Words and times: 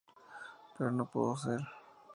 Pero 0.75 0.89
no 0.89 1.05
pudo 1.05 1.37
ser. 1.37 1.59